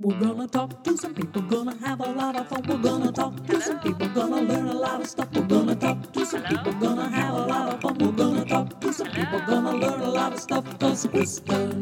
[0.00, 2.62] We're gonna talk to some people, gonna have a lot of fun.
[2.68, 5.28] We're gonna talk to some people, gonna learn a lot of stuff.
[5.34, 7.98] We're gonna talk to some people, gonna have a lot of fun.
[7.98, 10.78] We're gonna talk to some people, gonna learn a lot of stuff.
[10.78, 11.80] Cause Kristen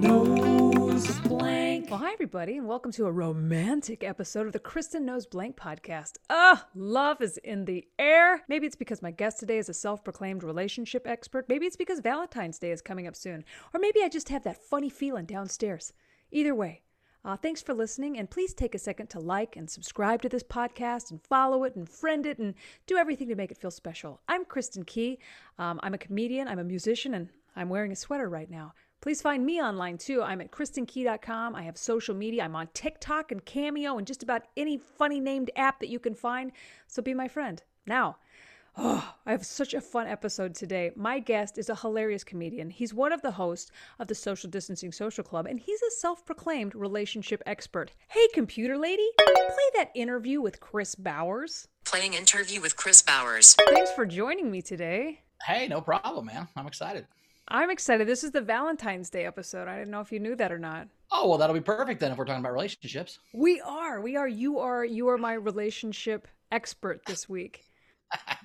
[0.00, 1.90] knows blank.
[1.90, 6.12] Well, hi, everybody, and welcome to a romantic episode of the Kristen Knows Blank podcast.
[6.30, 8.44] Ah, love is in the air.
[8.48, 11.50] Maybe it's because my guest today is a self proclaimed relationship expert.
[11.50, 13.44] Maybe it's because Valentine's Day is coming up soon.
[13.74, 15.92] Or maybe I just have that funny feeling downstairs.
[16.30, 16.80] Either way,
[17.24, 20.42] uh, thanks for listening, and please take a second to like and subscribe to this
[20.42, 22.54] podcast and follow it and friend it and
[22.86, 24.20] do everything to make it feel special.
[24.28, 25.18] I'm Kristen Key.
[25.58, 28.74] Um, I'm a comedian, I'm a musician, and I'm wearing a sweater right now.
[29.00, 30.22] Please find me online too.
[30.22, 31.54] I'm at kristenkey.com.
[31.54, 32.44] I have social media.
[32.44, 36.14] I'm on TikTok and Cameo and just about any funny named app that you can
[36.14, 36.52] find.
[36.86, 37.62] So be my friend.
[37.84, 38.18] Now,
[38.76, 40.92] Oh, I have such a fun episode today.
[40.96, 42.70] My guest is a hilarious comedian.
[42.70, 46.24] He's one of the hosts of the Social Distancing Social Club, and he's a self
[46.24, 47.92] proclaimed relationship expert.
[48.08, 51.68] Hey, computer lady, play that interview with Chris Bowers.
[51.84, 53.54] Playing interview with Chris Bowers.
[53.68, 55.20] Thanks for joining me today.
[55.44, 56.48] Hey, no problem, man.
[56.56, 57.06] I'm excited.
[57.48, 58.08] I'm excited.
[58.08, 59.68] This is the Valentine's Day episode.
[59.68, 60.88] I didn't know if you knew that or not.
[61.10, 63.18] Oh, well, that'll be perfect then if we're talking about relationships.
[63.34, 64.00] We are.
[64.00, 64.28] We are.
[64.28, 64.84] You are.
[64.84, 67.66] You are my relationship expert this week.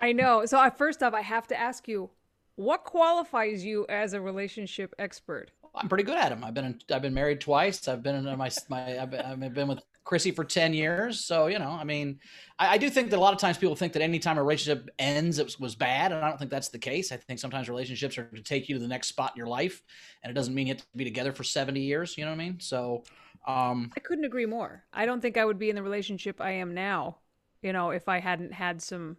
[0.00, 0.44] I know.
[0.46, 2.10] So, I, first off, I have to ask you,
[2.56, 5.50] what qualifies you as a relationship expert?
[5.74, 6.44] I'm pretty good at them.
[6.44, 7.86] I've been in, I've been married twice.
[7.88, 11.26] I've been in my my I've been, I've been with Chrissy for ten years.
[11.26, 12.18] So you know, I mean,
[12.58, 14.90] I, I, do think that a lot of times people think that anytime a relationship
[14.98, 17.12] ends, it was, was, bad, and I don't think that's the case.
[17.12, 19.82] I think sometimes relationships are to take you to the next spot in your life,
[20.22, 22.18] and it doesn't mean you have to be together for seventy years.
[22.18, 22.60] You know what I mean?
[22.60, 23.04] So,
[23.46, 24.84] um, I couldn't agree more.
[24.92, 27.18] I don't think I would be in the relationship I am now.
[27.62, 29.16] You know, if I hadn't had some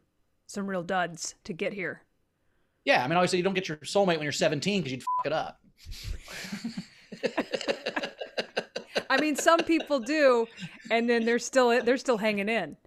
[0.51, 2.03] some real duds to get here.
[2.85, 5.25] Yeah, I mean, obviously you don't get your soulmate when you're 17 because you'd fuck
[5.25, 5.59] it up.
[9.09, 10.47] I mean, some people do,
[10.89, 12.77] and then they're still they're still hanging in.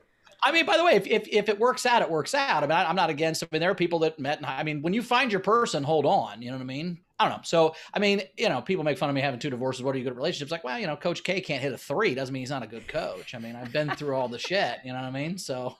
[0.43, 2.63] I mean, by the way, if, if, if it works out, it works out.
[2.63, 3.43] I mean, I, am not against.
[3.43, 4.39] I mean, there are people that met.
[4.39, 6.43] And, I mean, when you find your person, hold on.
[6.43, 6.99] You know what I mean?
[7.19, 7.43] I don't know.
[7.45, 9.85] So, I mean, you know, people make fun of me having two divorces.
[9.85, 10.51] What are you good at relationships?
[10.51, 12.13] Like, well, you know, Coach K can't hit a three.
[12.13, 13.37] Doesn't mean he's not a good coach.
[13.37, 14.79] I mean, I've been through all the shit.
[14.85, 15.39] You know what I mean?
[15.39, 15.77] So,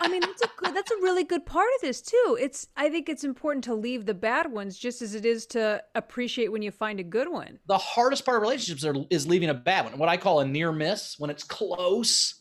[0.00, 0.74] I mean, that's a good.
[0.74, 2.36] That's a really good part of this too.
[2.38, 2.68] It's.
[2.76, 6.52] I think it's important to leave the bad ones just as it is to appreciate
[6.52, 7.58] when you find a good one.
[7.66, 9.98] The hardest part of relationships are, is leaving a bad one.
[9.98, 12.34] What I call a near miss when it's close,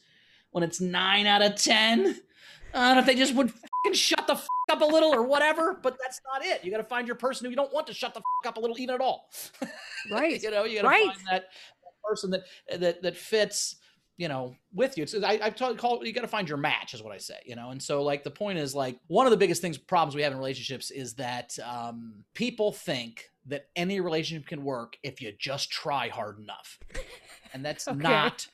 [0.51, 2.19] when it's nine out of ten.
[2.73, 3.53] Uh, if they just would
[3.93, 6.63] shut the up a little or whatever, but that's not it.
[6.63, 8.59] You got to find your person who you don't want to shut the up a
[8.59, 9.29] little even at all.
[10.11, 10.39] Right.
[10.39, 11.07] you know, you got to right.
[11.07, 11.45] find that,
[11.83, 12.43] that, person that
[12.79, 13.77] that that fits.
[14.17, 15.03] You know, with you.
[15.03, 17.35] It's I, I've call you got to find your match is what I say.
[17.45, 20.15] You know, and so like the point is like one of the biggest things problems
[20.15, 25.21] we have in relationships is that um, people think that any relationship can work if
[25.21, 26.79] you just try hard enough,
[27.51, 27.99] and that's okay.
[27.99, 28.47] not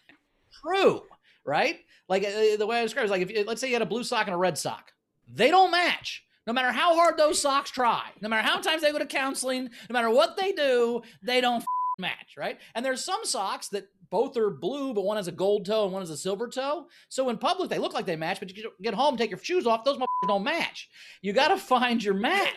[0.63, 1.03] true.
[1.46, 1.81] Right?
[2.08, 3.84] Like uh, the way I describe it is like if you, let's say you had
[3.84, 4.92] a blue sock and a red sock
[5.34, 6.24] they don't match.
[6.47, 9.06] No matter how hard those socks try, no matter how many times they go to
[9.06, 11.64] counseling, no matter what they do, they don't
[12.00, 12.59] match, right?
[12.74, 15.94] And there's some socks that both are blue, but one has a gold toe and
[15.94, 16.88] one has a silver toe.
[17.09, 19.68] So in public, they look like they match, but you get home, take your shoes
[19.68, 20.90] off, those don't match.
[21.22, 22.50] You got to find your match.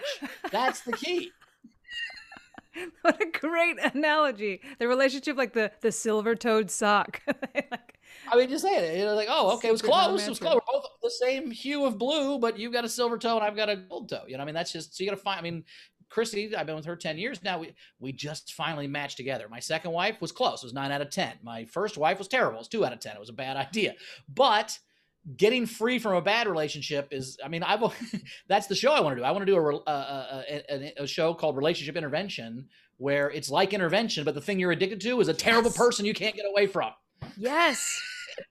[0.50, 1.30] That's the key.
[3.02, 4.60] what a great analogy.
[4.78, 7.22] The relationship like the the silver toed sock.
[7.54, 7.93] like,
[8.30, 8.98] I mean, just say it.
[8.98, 10.26] You know, like, oh, okay, it was close.
[10.26, 10.54] It was close.
[10.54, 13.56] We're both the same hue of blue, but you've got a silver toe and I've
[13.56, 14.22] got a gold toe.
[14.26, 15.38] You know, I mean, that's just so you got to find.
[15.38, 15.64] I mean,
[16.08, 17.58] Chrissy, I've been with her ten years now.
[17.58, 19.48] We we just finally matched together.
[19.48, 20.62] My second wife was close.
[20.62, 21.32] It was nine out of ten.
[21.42, 22.56] My first wife was terrible.
[22.56, 23.16] It was two out of ten.
[23.16, 23.94] It was a bad idea,
[24.32, 24.78] but
[25.36, 27.94] getting free from a bad relationship is i mean i will
[28.48, 30.42] that's the show i want to do i want to do a, a, uh, uh,
[30.50, 32.66] uh, a, a, show called relationship intervention
[32.98, 35.78] where it's like intervention but the thing you're addicted to is a terrible yes.
[35.78, 36.90] person you can't get away from
[37.38, 38.02] yes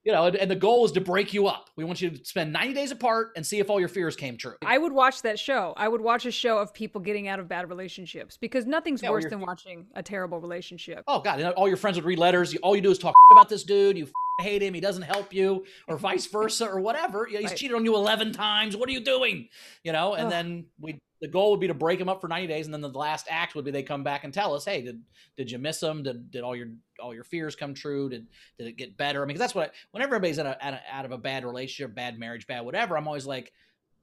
[0.04, 1.70] you know, and, and, the goal is to break you up.
[1.76, 4.38] We want you to spend 90 days apart and see if all your fears came
[4.38, 4.56] true.
[4.66, 5.74] I would watch that show.
[5.78, 9.10] I would watch a show of people getting out of bad relationships because nothing's yeah,
[9.10, 11.04] worse than watching a terrible relationship.
[11.08, 12.56] Oh God, all your friends would read letters.
[12.58, 13.98] All you do is talk about this dude.
[13.98, 14.08] You
[14.40, 14.74] hate him.
[14.74, 17.26] He doesn't help you, or vice versa, or whatever.
[17.26, 17.56] he's right.
[17.56, 18.76] cheated on you 11 times.
[18.76, 19.50] What are you doing?
[19.84, 22.48] You know, and then we the goal would be to break him up for 90
[22.48, 24.82] days and then the last act would be they come back and tell us hey
[24.82, 25.02] did
[25.38, 26.68] did you miss him did, did all your
[27.00, 28.28] all your fears come true did
[28.60, 31.06] did it get better i mean that's what I, whenever everybody's in a, a, out
[31.06, 33.54] of a bad relationship bad marriage bad whatever i'm always like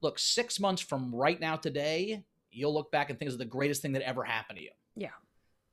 [0.01, 3.83] look six months from right now today you'll look back and think it's the greatest
[3.83, 5.09] thing that ever happened to you yeah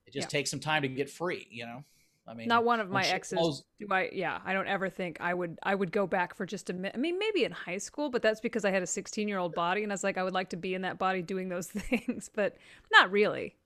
[0.07, 0.39] it just yeah.
[0.39, 1.83] takes some time to get free you know
[2.29, 3.39] I mean, not one of my exes.
[3.39, 3.65] Blows...
[3.81, 4.11] Do I?
[4.13, 5.59] Yeah, I don't ever think I would.
[5.63, 6.93] I would go back for just a minute.
[6.95, 9.55] I mean, maybe in high school, but that's because I had a 16 year old
[9.55, 11.67] body, and I was like, I would like to be in that body doing those
[11.69, 12.57] things, but
[12.93, 13.57] not really.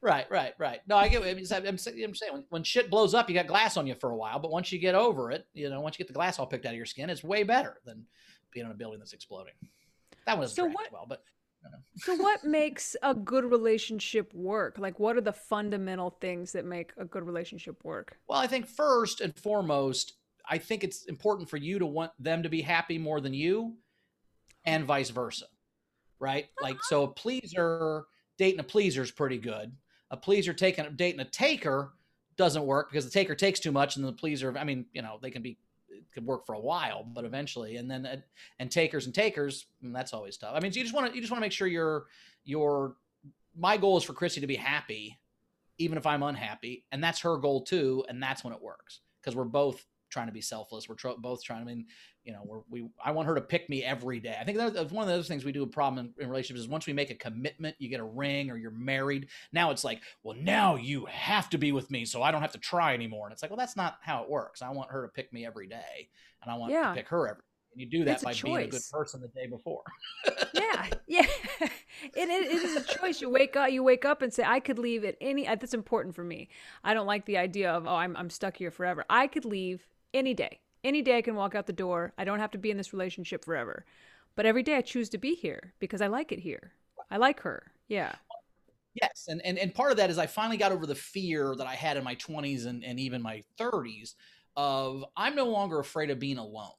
[0.00, 0.80] Right, right, right.
[0.86, 1.20] No, I get.
[1.20, 3.86] what- I mean, I'm, I'm saying when, when shit blows up, you got glass on
[3.86, 6.08] you for a while, but once you get over it, you know, once you get
[6.08, 8.04] the glass all picked out of your skin, it's way better than
[8.52, 9.54] being in a building that's exploding.
[10.26, 11.22] That one doesn't So so what- well, but
[11.96, 14.78] So, what makes a good relationship work?
[14.78, 18.18] Like, what are the fundamental things that make a good relationship work?
[18.28, 20.14] Well, I think first and foremost,
[20.48, 23.76] I think it's important for you to want them to be happy more than you,
[24.64, 25.46] and vice versa,
[26.18, 26.44] right?
[26.44, 26.68] Uh-huh.
[26.68, 28.04] Like, so a pleaser
[28.38, 29.72] dating a pleaser is pretty good.
[30.10, 31.92] A pleaser taking a dating a taker
[32.36, 35.18] doesn't work because the taker takes too much, and the pleaser, I mean, you know,
[35.22, 35.58] they can be
[36.14, 38.22] could work for a while, but eventually, and then
[38.58, 40.52] and takers and takers, mm, that's always tough.
[40.54, 42.06] I mean, you just want to you just want to make sure you're
[42.44, 42.96] you're.
[43.56, 45.18] My goal is for Chrissy to be happy,
[45.78, 49.36] even if I'm unhappy, and that's her goal too, and that's when it works because
[49.36, 49.84] we're both
[50.14, 50.88] trying to be selfless.
[50.88, 51.70] We're tro- both trying to.
[51.70, 51.86] I mean,
[52.24, 54.36] you know, we're, we I want her to pick me every day.
[54.40, 56.60] I think that's one of the other things we do a problem in, in relationships
[56.64, 59.26] is once we make a commitment, you get a ring or you're married.
[59.52, 62.52] Now it's like, well, now you have to be with me, so I don't have
[62.52, 63.26] to try anymore.
[63.26, 64.62] And it's like, well, that's not how it works.
[64.62, 66.08] I want her to pick me every day,
[66.42, 66.90] and I want Yeah.
[66.90, 67.42] to pick her every.
[67.72, 69.82] And you do that by being a good person the day before.
[70.54, 71.26] yeah, yeah.
[71.60, 71.70] it,
[72.14, 73.20] it, it is a choice.
[73.20, 75.74] You wake up, you wake up and say, "I could leave at any." uh, That's
[75.74, 76.48] important for me.
[76.84, 79.88] I don't like the idea of, "Oh, I'm I'm stuck here forever." I could leave
[80.14, 80.60] any day.
[80.82, 82.12] Any day I can walk out the door.
[82.16, 83.84] I don't have to be in this relationship forever.
[84.36, 86.72] But every day I choose to be here because I like it here.
[87.10, 87.72] I like her.
[87.88, 88.14] Yeah.
[88.94, 91.66] Yes, and, and and part of that is I finally got over the fear that
[91.66, 94.14] I had in my 20s and, and even my 30s
[94.56, 96.70] of I'm no longer afraid of being alone.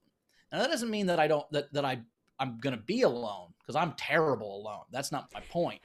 [0.52, 2.00] Now that doesn't mean that I don't that that I
[2.40, 4.86] I'm gonna be alone because I'm terrible alone.
[4.92, 5.82] That's not my point.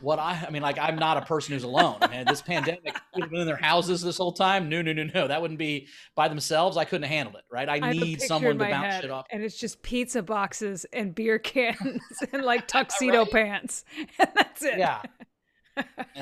[0.00, 1.98] What I I mean, like I'm not a person who's alone.
[2.00, 2.82] Man, this pandemic,
[3.14, 4.68] people been in their houses this whole time.
[4.68, 5.28] No, no, no, no.
[5.28, 5.86] That wouldn't be
[6.16, 6.76] by themselves.
[6.76, 7.44] I couldn't have handled it.
[7.52, 7.68] Right?
[7.68, 9.26] I I need someone to bounce shit off.
[9.30, 12.00] and it's just pizza boxes and beer cans
[12.32, 13.30] and like tuxedo Right?
[13.30, 13.84] pants,
[14.18, 14.78] and that's it.
[14.78, 15.02] yeah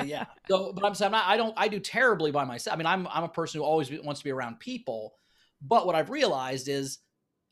[0.05, 2.79] yeah so but i'm saying I'm not, i don't i do terribly by myself i
[2.79, 5.15] mean i'm i'm a person who always wants to be around people
[5.61, 6.99] but what i've realized is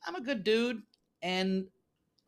[0.06, 0.81] i'm a good dude
[1.23, 1.67] and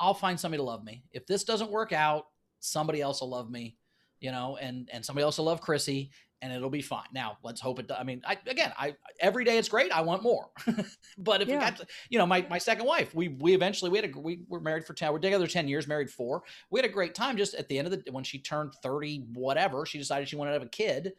[0.00, 2.26] i'll find somebody to love me if this doesn't work out
[2.60, 3.76] somebody else will love me
[4.20, 6.10] you know and and somebody else will love chrissy
[6.42, 7.04] and it'll be fine.
[7.12, 10.00] Now let's hope it does i mean i again i every day it's great i
[10.00, 10.50] want more.
[11.18, 11.60] But if Yeah.
[11.60, 14.40] got to, you know my my second wife we we eventually we had a we
[14.48, 16.42] were married for 10 we're together 10 years married four.
[16.70, 19.26] We had a great time just at the end of the when she turned 30
[19.34, 21.12] whatever she decided she wanted to have a kid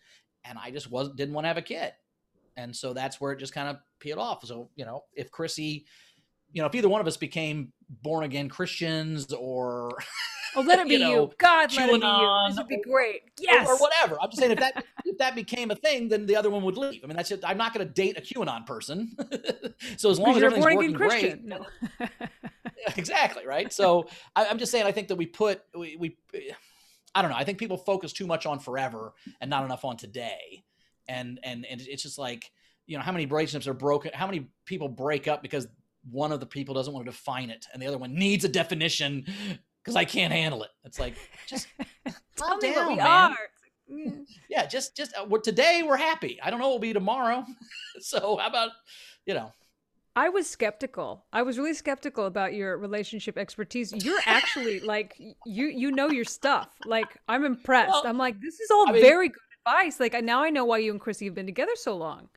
[0.43, 1.93] and i just wasn't didn't want to have a kid.
[2.57, 4.43] And so that's where it just kind of peeled off.
[4.45, 5.85] So you know if chrissy
[6.53, 9.92] you know if either one of us became born again christians or
[10.56, 12.45] Oh, let it be You God, let it be you.
[12.48, 13.21] This would be great.
[13.39, 13.68] Yes.
[13.68, 16.50] or, whatever i'm just saying if that if that became a thing then the other
[16.50, 19.15] one would leave i mean that's just i'm not going to date a qanon person
[19.98, 21.48] so as long as everything's born working again great Christian.
[21.48, 21.65] No.
[22.98, 26.18] exactly right so I, i'm just saying i think that we put we, we
[27.15, 29.98] i don't know i think people focus too much on forever and not enough on
[29.98, 30.63] today
[31.07, 32.51] and and and it's just like
[32.86, 35.68] you know how many relationships are broken how many people break up because
[36.09, 38.50] one of the people doesn't want to define it and the other one needs a
[38.50, 39.25] definition
[39.83, 41.15] because i can't handle it it's like
[41.48, 41.68] just
[42.36, 43.06] Tell calm me what down, we man.
[43.07, 43.36] are.
[43.88, 44.12] Yeah.
[44.50, 47.45] yeah just just uh, we're, today we're happy i don't know what will be tomorrow
[48.00, 48.71] so how about
[49.25, 49.51] you know
[50.13, 51.24] I was skeptical.
[51.31, 53.94] I was really skeptical about your relationship expertise.
[54.03, 55.15] You're actually like
[55.45, 56.68] you you know your stuff.
[56.86, 57.92] Like I'm impressed.
[57.92, 60.01] Well, I'm like this is all I mean- very good advice.
[60.01, 62.27] Like now I know why you and Chrissy have been together so long.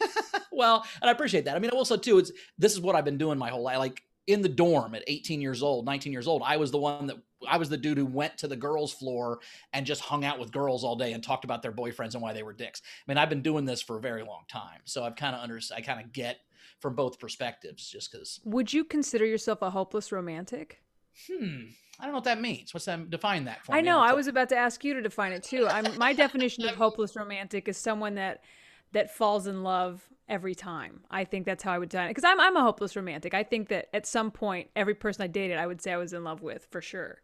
[0.52, 1.56] well, and I appreciate that.
[1.56, 3.78] I mean, I also too, it's this is what I've been doing my whole life.
[3.78, 7.06] Like in the dorm at 18 years old, 19 years old, I was the one
[7.06, 7.16] that
[7.48, 9.40] I was the dude who went to the girls' floor
[9.72, 12.32] and just hung out with girls all day and talked about their boyfriends and why
[12.32, 12.82] they were dicks.
[12.84, 15.42] I mean, I've been doing this for a very long time, so I've kind of
[15.42, 16.38] under I kind of get
[16.80, 18.40] from both perspectives, just because.
[18.44, 20.82] Would you consider yourself a hopeless romantic?
[21.26, 21.66] Hmm.
[21.98, 22.72] I don't know what that means.
[22.72, 23.10] What's that?
[23.10, 23.86] Define that for I me.
[23.86, 23.98] know.
[23.98, 25.66] I'll I was about to ask you to define it too.
[25.68, 28.42] I'm my definition of hopeless romantic is someone that
[28.92, 31.00] that falls in love every time.
[31.10, 32.08] I think that's how I would die.
[32.08, 33.34] Because I'm I'm a hopeless romantic.
[33.34, 36.12] I think that at some point, every person I dated, I would say I was
[36.12, 37.20] in love with for sure.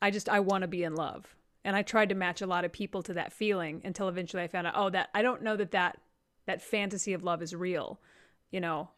[0.00, 2.64] I just I want to be in love, and I tried to match a lot
[2.64, 5.56] of people to that feeling until eventually I found out, oh, that I don't know
[5.56, 5.98] that that
[6.46, 8.00] that fantasy of love is real.
[8.50, 8.90] You know,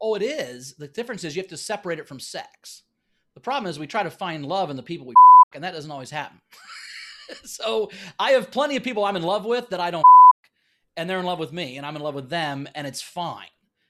[0.00, 0.74] Oh, it is.
[0.74, 2.82] The difference is you have to separate it from sex.
[3.34, 5.14] The problem is we try to find love in the people we
[5.54, 6.40] and that doesn't always happen.
[7.44, 10.04] so I have plenty of people I'm in love with that I don't
[10.96, 13.46] and they're in love with me and I'm in love with them and it's fine.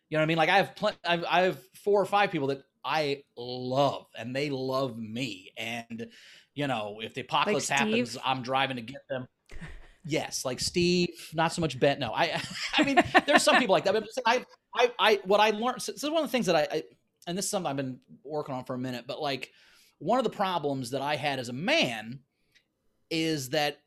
[0.09, 0.39] You know what I mean?
[0.39, 4.35] Like I have plenty, I've, I have four or five people that I love and
[4.35, 5.53] they love me.
[5.57, 6.09] And,
[6.55, 9.27] you know, if the apocalypse happens, I'm driving to get them.
[10.09, 11.99] Yes, like Steve, not so much Ben.
[11.99, 12.41] No, I,
[12.79, 13.93] I mean, there's some people like that.
[13.93, 15.83] But I, I, I, what I learned.
[15.83, 16.83] So, is one of the things that I, I,
[17.27, 19.51] and this is something I've been working on for a minute, but like
[19.99, 22.21] one of the problems that I had as a man
[23.11, 23.79] is that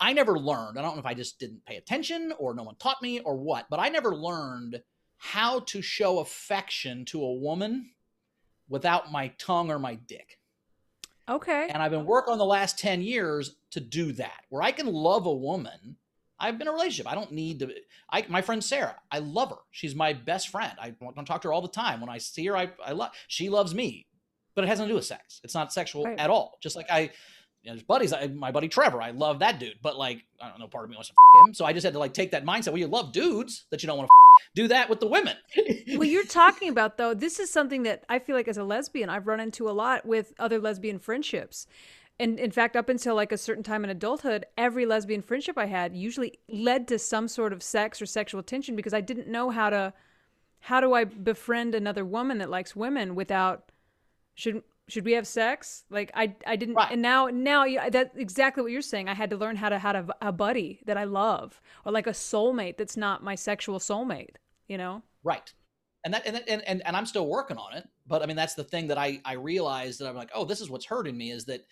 [0.00, 0.78] I never learned.
[0.78, 3.36] I don't know if I just didn't pay attention or no one taught me or
[3.36, 4.82] what, but I never learned
[5.16, 7.90] how to show affection to a woman
[8.68, 10.38] without my tongue or my dick.
[11.28, 11.68] Okay.
[11.72, 14.86] And I've been working on the last 10 years to do that, where I can
[14.86, 15.96] love a woman.
[16.38, 17.10] I've been in a relationship.
[17.10, 17.72] I don't need to.
[18.10, 19.56] I, my friend Sarah, I love her.
[19.70, 20.72] She's my best friend.
[20.78, 22.00] I want to talk to her all the time.
[22.00, 23.12] When I see her, I, I love.
[23.28, 24.06] She loves me,
[24.54, 25.40] but it has nothing to do with sex.
[25.44, 26.18] It's not sexual Right.
[26.18, 26.58] at all.
[26.60, 27.10] Just like I,
[27.64, 28.12] you know, there's buddies.
[28.12, 30.90] I, my buddy Trevor, I love that dude, but like I don't know, part of
[30.90, 31.54] me wants to f- him.
[31.54, 32.68] So I just had to like take that mindset.
[32.68, 35.36] Well, you love dudes that you don't want to f- do that with the women.
[35.96, 39.08] what you're talking about though this is something that i feel like as a lesbian
[39.08, 41.66] i've run into a lot with other lesbian friendships
[42.18, 45.66] and in fact up until like a certain time in adulthood every lesbian friendship i
[45.66, 49.50] had usually led to some sort of sex or sexual tension because i didn't know
[49.50, 49.92] how to
[50.60, 53.70] how do i befriend another woman that likes women without
[54.34, 56.92] should should we have sex like i i didn't Right.
[56.92, 60.10] and now now that's exactly what you're saying i had to learn how to have
[60.20, 64.36] a buddy that i love or like a soulmate that's not my sexual soulmate
[64.68, 65.52] you know Right.
[66.04, 67.88] And that and, and and and I'm still working on it.
[68.06, 70.60] But I mean that's the thing that I I realized that I'm like, oh, this
[70.60, 71.64] is what's hurting me is that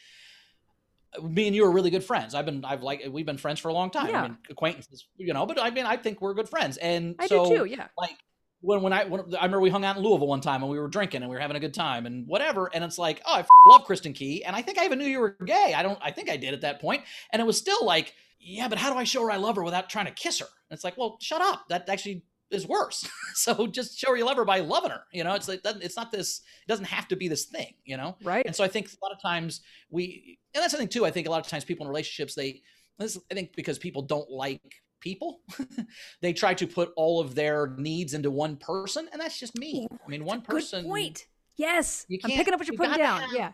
[1.18, 2.34] uh, me and you are really good friends.
[2.34, 4.08] I've been I've like we've been friends for a long time.
[4.08, 4.20] Yeah.
[4.20, 6.78] I mean acquaintances, you know, but I mean I think we're good friends.
[6.78, 8.16] And i so do too yeah like
[8.62, 10.78] when when I when I remember we hung out in Louisville one time and we
[10.78, 12.70] were drinking and we were having a good time and whatever.
[12.72, 14.44] And it's like oh I f- love Kristen Key.
[14.44, 15.74] And I think I even knew you were gay.
[15.76, 17.02] I don't I think I did at that point.
[17.30, 19.64] And it was still like yeah but how do I show her I love her
[19.64, 20.46] without trying to kiss her?
[20.70, 21.64] And it's like well shut up.
[21.68, 23.08] That actually is worse.
[23.34, 25.04] So just show her you love her by loving her.
[25.10, 27.96] You know it's like it's not this it doesn't have to be this thing you
[27.96, 28.16] know?
[28.22, 28.44] Right.
[28.46, 31.04] And so I think a lot of times we, and that's something too.
[31.04, 32.62] I think a lot of times people in relationships, they,
[32.98, 35.40] this, I think because people don't like people,
[36.22, 39.86] they try to put all of their needs into one person, and that's just me.
[39.90, 40.84] I mean, one person.
[40.84, 41.26] Good point.
[41.56, 42.06] Yes.
[42.24, 43.20] I'm picking up what you're you putting down.
[43.20, 43.52] have- yeah.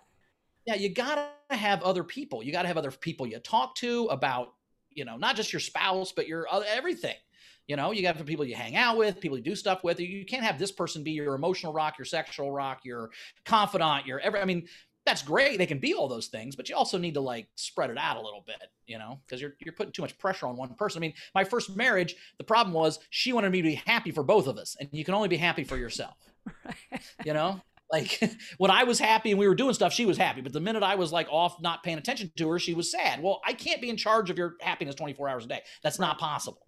[0.67, 2.43] Yeah, you gotta have other people.
[2.43, 4.53] You gotta have other people you talk to about,
[4.91, 7.17] you know, not just your spouse, but your other everything.
[7.67, 10.01] You know, you got the people you hang out with, people you do stuff with.
[10.01, 13.11] You can't have this person be your emotional rock, your sexual rock, your
[13.45, 14.41] confidant, your every.
[14.41, 14.69] I mean,
[15.09, 15.57] that's great.
[15.57, 18.19] They can be all those things, but you also need to like spread it out
[18.19, 21.01] a little bit, you know, because you're you're putting too much pressure on one person.
[21.01, 24.23] I mean, my first marriage, the problem was she wanted me to be happy for
[24.23, 26.17] both of us, and you can only be happy for yourself.
[27.25, 27.61] You know,
[27.91, 28.21] like
[28.59, 30.41] when I was happy and we were doing stuff, she was happy.
[30.41, 33.23] But the minute I was like off, not paying attention to her, she was sad.
[33.23, 35.61] Well, I can't be in charge of your happiness 24 hours a day.
[35.83, 36.63] That's not possible.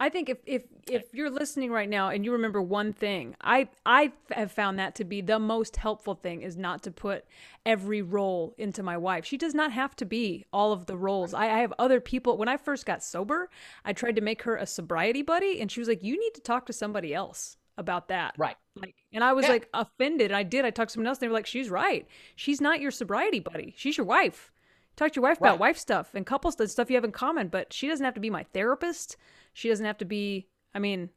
[0.00, 3.68] I think if if if you're listening right now and you remember one thing, I
[3.84, 7.24] I have found that to be the most helpful thing is not to put
[7.66, 9.24] every role into my wife.
[9.24, 11.34] She does not have to be all of the roles.
[11.34, 12.36] I, I have other people.
[12.36, 13.50] When I first got sober,
[13.84, 16.40] I tried to make her a sobriety buddy, and she was like, "You need to
[16.40, 18.56] talk to somebody else about that." Right.
[18.76, 19.52] Like, and I was Yeah.
[19.52, 20.30] like offended.
[20.30, 20.64] I did.
[20.64, 21.18] I talked to someone else.
[21.18, 22.06] And they were like, "She's right.
[22.36, 23.74] She's not your sobriety buddy.
[23.76, 24.52] She's your wife.
[24.98, 27.46] Talk to your wife about wife stuff and couple stuff, stuff you have in common.
[27.46, 29.16] But she doesn't have to be my therapist.
[29.52, 30.48] She doesn't have to be.
[30.74, 31.10] I mean,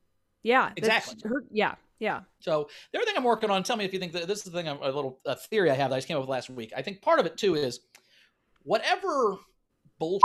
[0.44, 1.16] yeah, Exactly.
[1.28, 2.22] Her, yeah, yeah.
[2.42, 4.52] So the other thing I'm working on, tell me if you think that this is
[4.52, 6.52] the thing, a little a theory I have that I just came up with last
[6.52, 6.72] week.
[6.78, 7.80] I think part of it too is
[8.64, 9.38] whatever
[9.98, 10.22] bullshit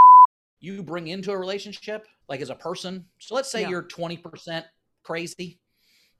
[0.61, 3.07] you bring into a relationship, like as a person.
[3.21, 3.71] So let's say Yeah.
[3.71, 4.65] you're 20%
[5.03, 5.59] crazy,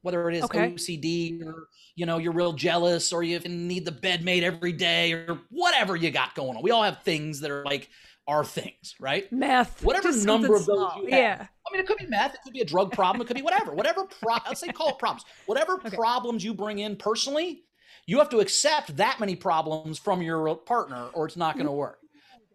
[0.07, 0.71] whether it is Okay.
[0.71, 5.13] OCD or you know you're real jealous or you need the bed made every day
[5.13, 6.63] or whatever you got going on.
[6.63, 7.91] We all have things that are like
[8.29, 9.31] our things, right?
[9.33, 9.83] Meth.
[9.85, 10.97] Whatever number of those small.
[11.03, 11.19] you have.
[11.19, 11.47] Yeah.
[11.67, 13.43] I mean, it could be meth, it could be a drug problem, it could be
[13.43, 13.75] whatever.
[13.75, 15.25] Whatever, pro- let's say call it problems.
[15.47, 15.97] Whatever Okay.
[15.97, 17.65] problems you bring in personally,
[18.07, 21.73] you have to accept that many problems from your partner or it's not going to
[21.73, 21.99] work.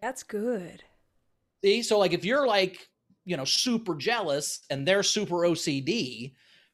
[0.01, 0.84] That's good.
[1.63, 1.84] See?
[1.84, 2.88] So, like, if you're like,
[3.25, 6.34] you know, super jealous and they're super OCD,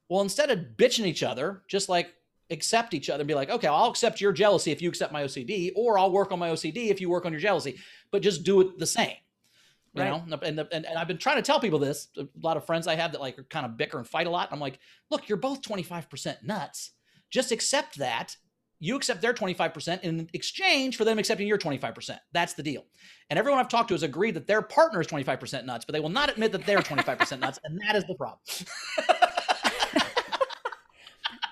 [0.10, 2.14] well, instead of bitching each other, just like
[2.50, 5.24] accept each other and be like, okay, I'll accept your jealousy if you accept my
[5.24, 7.78] OCD, or I'll work on my OCD if you work on your jealousy,
[8.12, 9.16] but just do it the same.
[9.94, 10.10] You Right.
[10.28, 12.08] know, and, and and I've been trying to tell people this.
[12.18, 14.30] A lot of friends I have that like are kind of bicker and fight a
[14.30, 14.50] lot.
[14.52, 16.92] I'm like, look, you're both 25% nuts.
[17.32, 18.38] Just accept that.
[18.80, 22.20] You accept their 25% in exchange for them accepting your 25%.
[22.32, 22.86] That's the deal.
[23.32, 26.00] And everyone I've talked to has agreed that their partner is 25% nuts, but they
[26.00, 28.40] will not admit that they're 25% nuts, and that is the problem.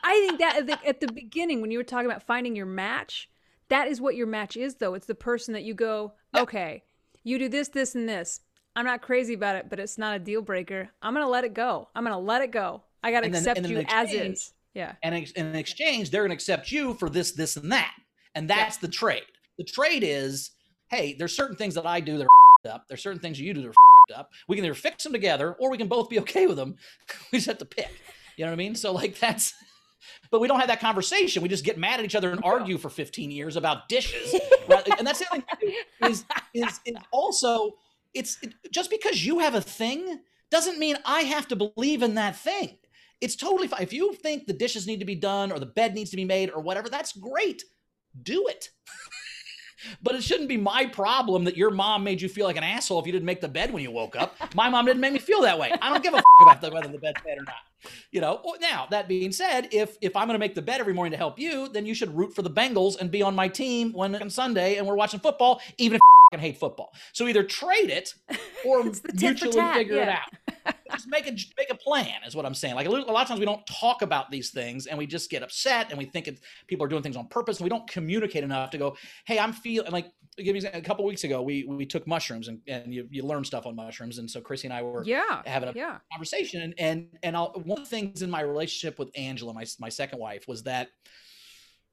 [0.06, 2.68] I think that at the, at the beginning when you were talking about finding your
[2.68, 3.28] match,
[3.70, 4.94] that is what your match is though.
[4.94, 6.84] It's the person that you go, okay,
[7.24, 8.40] you do this, this, and this.
[8.76, 10.90] I'm not crazy about it, but it's not a deal breaker.
[11.02, 11.90] I'm gonna let it go.
[11.96, 12.84] I'm gonna let it go.
[13.04, 14.54] I gotta then- accept you in as is.
[14.76, 14.92] Yeah.
[15.02, 17.94] and in, in exchange they're going to accept you for this this and that
[18.36, 19.24] and that's the trade
[19.58, 20.52] the trade is
[20.90, 22.26] hey there's certain things that i do that
[22.66, 25.14] are up there's certain things you do that are up we can either fix them
[25.14, 26.76] together or we can both be okay with them
[27.32, 27.90] we just have to pick
[28.36, 29.54] you know what i mean so like that's
[30.32, 32.78] but we don't have that conversation we just get mad at each other and argue
[32.78, 34.36] for 15 years about dishes
[34.68, 34.88] right?
[34.98, 35.44] and that's the thing
[36.04, 37.74] is, is is also
[38.16, 42.16] it's it, just because you have a thing doesn't mean I have to believe in
[42.16, 42.78] that thing.
[43.22, 43.82] It's totally fine.
[43.82, 46.26] If you think the dishes need to be done or the bed needs to be
[46.26, 47.64] made or whatever, that's great.
[48.22, 48.70] Do it.
[50.02, 53.00] but it shouldn't be my problem that your mom made you feel like an asshole
[53.00, 54.36] if you didn't make the bed when you woke up.
[54.56, 55.72] My mom didn't make me feel that way.
[55.82, 57.56] I don't give a f- about the, whether the bed's made or not.
[58.12, 58.42] You know.
[58.62, 61.18] Now that being said, if if I'm going to make the bed every morning to
[61.18, 64.16] help you, then you should root for the Bengals and be on my team when
[64.16, 66.02] on Sunday and we're watching football, even if
[66.34, 66.94] I hate football.
[67.14, 68.14] So either trade it
[68.66, 70.76] or It's the tit for mutually tat, figure it out.
[70.92, 72.76] Just make a make a plan is what I'm saying.
[72.76, 75.06] Like a, little, a lot of times we don't talk about these things and we
[75.06, 76.30] just get upset and we think
[76.68, 79.54] people are doing things on purpose and we don't communicate enough to go, hey, I'm
[79.54, 80.12] feeling like.
[80.38, 83.46] Give me a couple weeks ago, we we took mushrooms and, and you, you learn
[83.46, 85.44] stuff on mushrooms, and so Chrissy and I were Yeah.
[85.46, 86.00] having a Yeah.
[86.12, 89.66] conversation and and and I'll, one of the things in my relationship with Angela, my
[89.80, 90.90] my second wife, was that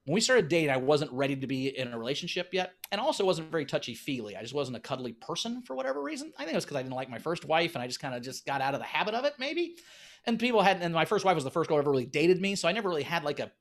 [0.04, 3.24] when we started dating, I wasn't ready to be in a relationship yet, and also
[3.24, 4.36] wasn't very touchy feely.
[4.36, 6.32] I just wasn't a cuddly person for whatever reason.
[6.36, 8.12] I think it was because I didn't like my first wife, and I just kind
[8.14, 9.76] of just got out of the habit of it, maybe.
[10.26, 12.40] And people had, and my first wife was the first girl who ever really dated
[12.40, 13.52] me, so I never really had like a,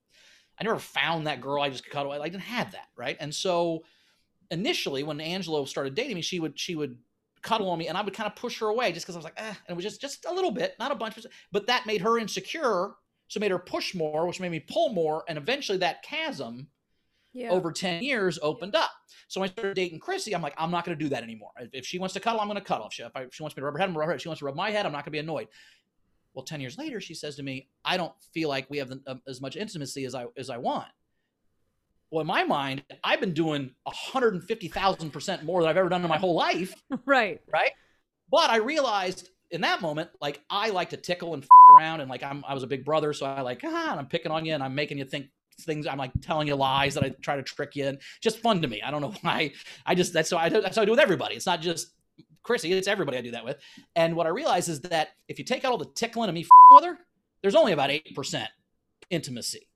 [0.59, 2.11] I never found that girl I just could cuddle.
[2.11, 3.17] I didn't have that, right?
[3.19, 3.83] And so
[4.51, 6.97] initially, when Angela started dating me, she would she would
[7.41, 9.23] cuddle on me and I would kind of push her away just because I was
[9.25, 11.17] like, eh, and it was just just a little bit, not a bunch,
[11.51, 12.91] but that made her insecure.
[13.29, 15.23] So made her push more, which made me pull more.
[15.29, 16.67] And eventually that chasm
[17.31, 17.49] Yeah.
[17.49, 18.91] over 10 years opened up.
[19.29, 21.51] So when I started dating Chrissy, I'm like, I'm not going to do that anymore.
[21.57, 22.87] If- If she wants to cuddle, I'm going to cuddle.
[22.87, 23.99] If she, if, I, if she wants me to rub her head, I'm going to
[23.99, 24.15] rub her head.
[24.17, 25.47] If she wants to rub my head, I'm not going to be annoyed.
[26.33, 29.01] Well, 10 years later, she says to me, I don't feel like we have the,
[29.07, 30.89] um, as much intimacy as I, as I want.
[32.11, 36.17] Well, in my mind, I've been doing 150,000% more than I've ever done in my
[36.17, 36.73] whole life
[37.05, 37.39] right.
[37.51, 37.71] right?
[38.29, 42.09] But I realized in that moment, like I like to tickle and f- around, and
[42.09, 44.45] like I'm I was a big brother, so I like ah, and I'm picking on
[44.45, 45.27] you, and I'm making you think
[45.61, 45.87] things.
[45.87, 48.67] I'm like telling you lies that I try to trick you, and just fun to
[48.67, 48.81] me.
[48.81, 49.51] I don't know why.
[49.85, 51.35] I just that's so I do, that's how I do with everybody.
[51.35, 51.91] It's not just
[52.43, 53.57] Chrissy, it's everybody I do that with.
[53.95, 56.41] And what I realize is that if you take out all the tickling and me
[56.41, 56.97] f- with her,
[57.41, 58.49] there's only about eight percent
[59.09, 59.67] intimacy.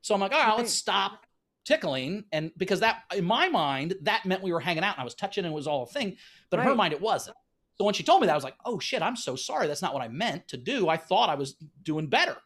[0.00, 1.26] So I'm like, all right, let's stop
[1.68, 5.04] tickling, and because that in my mind that meant we were hanging out and I
[5.04, 6.16] was touching and it was all a thing,
[6.50, 7.36] but in her mind it wasn't.
[7.76, 9.68] So when she told me that, I was like, oh shit, I'm so sorry.
[9.68, 10.88] That's not what I meant to do.
[10.88, 11.52] I thought I was
[11.82, 12.36] doing better.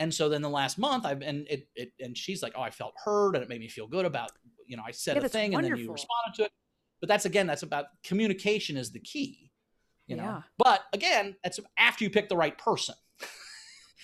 [0.00, 2.70] And so then the last month I've and it, it and she's like, oh, I
[2.70, 4.32] felt heard and it made me feel good about,
[4.66, 6.52] you know, I said Yeah, a thing and then you responded to it.
[7.00, 9.50] But that's again, that's about communication is the key.
[10.06, 10.24] You know.
[10.24, 10.42] Yeah.
[10.58, 12.96] But again, that's after you pick the right person.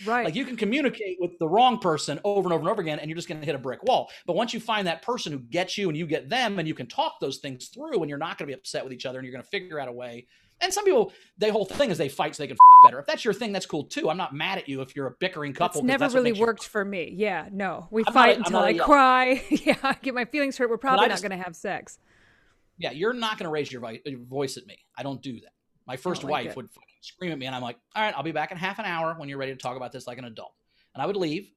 [0.04, 0.24] Right.
[0.26, 3.08] Like you can communicate with the wrong person over and over and over again, and
[3.08, 4.10] you're just going to hit a brick wall.
[4.26, 6.74] But once you find that person who gets you and you get them, and you
[6.74, 9.18] can talk those things through, and you're not going to be upset with each other,
[9.18, 10.26] and you're going to figure out a way.
[10.60, 12.98] And some people, the whole thing is they fight so they can f- better.
[12.98, 14.08] If that's your thing, that's cool too.
[14.08, 15.80] I'm not mad at you if you're a bickering couple.
[15.80, 17.12] It's never really makes you- worked for me.
[17.14, 17.88] Yeah, no.
[17.90, 19.42] We I'm fight until I cry.
[19.50, 20.70] yeah, I get my feelings hurt.
[20.70, 21.98] We're probably not going to have sex.
[22.78, 24.78] Yeah, you're not going to raise your, vi- your voice at me.
[24.96, 25.52] I don't do that.
[25.86, 26.68] My first wife would
[27.00, 29.14] scream at me, and I'm like, all right, I'll be back in half an hour
[29.16, 30.52] when you're ready to talk about this like an adult.
[30.94, 31.50] And I would leave,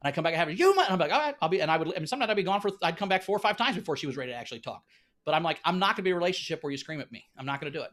[0.00, 1.60] and I'd come back and have you, might, and I'm like, all right, I'll be,
[1.60, 3.40] and I would, I mean, sometimes I'd be gone for, I'd come back four or
[3.40, 4.82] five times before she was ready to actually talk.
[5.24, 7.24] But I'm like, I'm not going to be a relationship where you scream at me.
[7.38, 7.90] I'm not going to do it.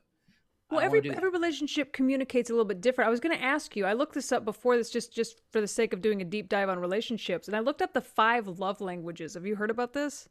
[0.69, 1.17] Well, every wanna do that.
[1.17, 3.07] every relationship communicates a little bit different.
[3.07, 3.85] I was going to ask you.
[3.85, 6.47] I looked this up before this, just just for the sake of doing a deep
[6.47, 9.33] dive on relationships, and I looked up the five love languages.
[9.33, 10.29] Have you heard about this?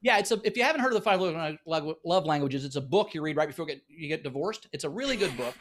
[0.00, 0.40] Yeah, it's a.
[0.44, 3.48] If you haven't heard of the five love, languages, it's a book you read right
[3.48, 4.68] before you get, you get divorced.
[4.72, 5.54] It's a really good book,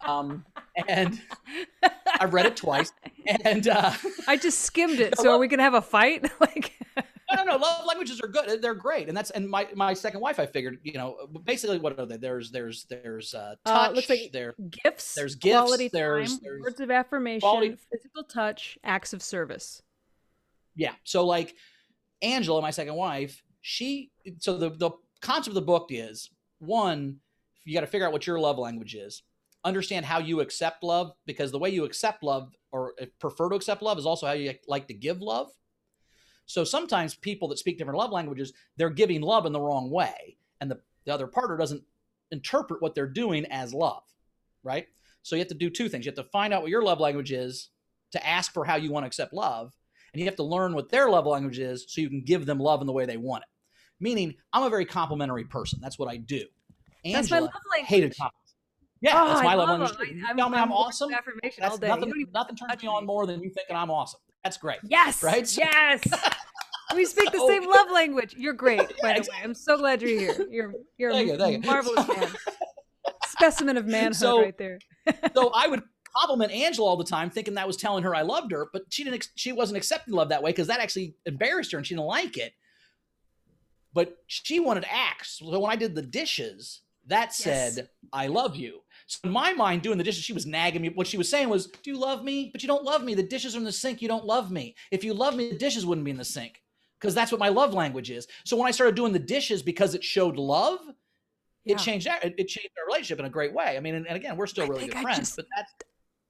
[0.00, 0.44] um,
[0.88, 1.20] and
[2.20, 2.90] I've read it twice.
[3.44, 3.92] And uh,
[4.26, 5.14] I just skimmed it.
[5.22, 6.30] So are we going to have a fight?
[6.40, 7.56] like, no, no, no.
[7.56, 8.62] Love languages are good.
[8.62, 10.40] They're great, and that's and my my second wife.
[10.40, 12.16] I figured, you know, basically what are they?
[12.16, 13.90] There's there's there's uh, Uh, touch.
[13.90, 14.54] it looks like there.
[14.84, 19.22] gifts, There's gifts, quality there's- time, there's words of affirmation, quality- physical touch, acts of
[19.22, 19.82] service.
[20.74, 20.94] Yeah.
[21.04, 21.54] So like
[22.22, 27.16] Angela, my second wife, she so the the concept of the book is one,
[27.64, 29.22] you got to figure out what your love language is.
[29.64, 33.82] Understand how you accept love because the way you accept love or prefer to accept
[33.82, 35.48] love is also how you like to give love.
[36.46, 40.36] So sometimes people that speak different love languages, they're giving love in the wrong way
[40.60, 41.82] and the, the other partner doesn't
[42.32, 44.02] interpret what they're doing as love,
[44.64, 44.86] right?
[45.22, 46.04] So you have to do two things.
[46.04, 47.70] You have to find out what your love language is
[48.10, 49.72] to ask for how you want to accept love
[50.12, 52.58] and you have to learn what their love language is so you can give them
[52.58, 53.48] love in the way they want it.
[54.02, 55.78] Meaning, I'm a very complimentary person.
[55.80, 56.40] That's what I do.
[57.04, 57.88] That's my Angela love language.
[57.88, 58.54] hated compliments.
[59.00, 59.98] Yeah, Oh, that's I my love love language.
[60.00, 61.14] I- You I'm- tell me I'm, I'm awesome.
[61.14, 61.88] affirmation That's all day.
[61.88, 62.08] nothing.
[62.16, 64.20] You Nothing turns me on more than you thinking I'm awesome.
[64.44, 64.78] That's great.
[64.84, 65.22] Yes.
[65.22, 65.46] Right?
[65.48, 66.02] So- Yes.
[66.94, 67.48] we speak the oh.
[67.48, 68.34] same love language.
[68.36, 69.26] You're great, by the way.
[69.42, 70.46] I'm so glad you're here.
[70.50, 71.70] You're you're Thank a you, thank you.
[71.70, 72.28] marvelous man.
[73.28, 74.78] Specimen of manhood So- right there.
[75.34, 75.82] so I would
[76.16, 79.04] compliment Angela all the time, thinking that was telling her I loved her, but she
[79.04, 79.28] didn't.
[79.36, 82.36] She wasn't accepting love that way because that actually embarrassed her and she didn't like
[82.36, 82.52] it.
[83.94, 85.38] But she wanted acts.
[85.38, 87.86] So when I did the dishes, That said, Yes.
[88.12, 88.80] I love you.
[89.08, 90.88] So in my mind, doing the dishes, she was nagging me.
[90.90, 92.48] What she was saying was, "Do you love me?
[92.52, 93.14] But you don't love me.
[93.14, 94.00] The dishes are in the sink.
[94.00, 94.76] You don't love me.
[94.92, 96.62] If you love me, the dishes wouldn't be in the sink."
[97.00, 98.28] Because that's what my love language is.
[98.44, 100.78] So when I started doing the dishes because it showed love,
[101.64, 101.74] Yeah.
[101.74, 103.76] it changed our, it, changed our relationship in a great way.
[103.76, 105.72] I mean, and, and again, we're still I really good I friends, just- but that's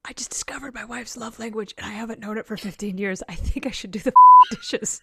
[0.06, 3.22] I just discovered my wife's love language and I haven't known it for 15 years.
[3.28, 4.12] I think I should do the
[4.50, 5.00] dishes.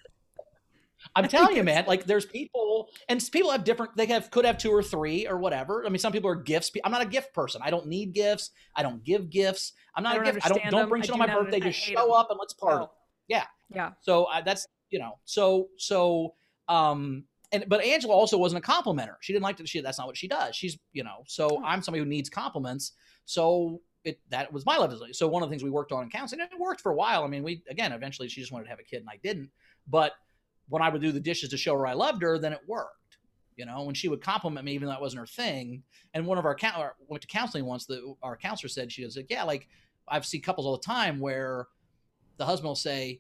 [1.16, 1.86] I'm telling you, man.
[1.88, 3.96] Like, there's people, and people have different.
[3.96, 5.86] They have could have two or three or whatever.
[5.86, 6.72] I mean, some people are gifts.
[6.84, 7.62] I'm not a gift person.
[7.64, 8.52] I don't need gifts.
[8.76, 9.74] I don't give gifts.
[9.96, 10.46] I'm not I a gift.
[10.46, 11.60] I don't understand don't bring shit on my birthday.
[11.60, 12.12] Just show show 'em.
[12.12, 12.86] up and let's party.
[12.86, 12.92] No.
[13.28, 13.46] Yeah.
[13.70, 13.92] Yeah.
[14.02, 15.20] So I, that's you know.
[15.26, 16.36] So so
[16.68, 17.26] um.
[17.52, 19.16] And but Angela also wasn't a complimenter.
[19.22, 19.66] She didn't like to.
[19.66, 20.56] She that's not what she does.
[20.56, 21.24] She's you know.
[21.28, 21.64] So Oh.
[21.66, 22.92] I'm somebody who needs compliments.
[23.26, 25.16] So it that was my love language.
[25.16, 26.96] So one of the things we worked on in counseling, and it worked for a
[26.96, 27.24] while.
[27.24, 29.50] I mean, we again eventually she just wanted to have a kid and I didn't.
[29.88, 30.14] But
[30.70, 32.96] when I would do the dishes to show her I loved her, then it worked.
[33.56, 35.84] You know, when she would compliment me, even though that wasn't her thing.
[36.14, 36.58] And one of our
[37.10, 37.86] went to counseling once.
[37.86, 39.68] The our counselor said she was like, yeah, like
[40.08, 41.68] I've seen couples all the time where
[42.38, 43.20] the husband will say,